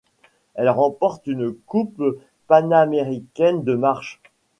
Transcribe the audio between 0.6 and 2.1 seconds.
remporte une Coupe